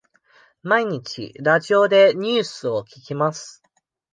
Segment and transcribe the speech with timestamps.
[0.63, 3.61] 毎日ラジオでニュースを聞きます。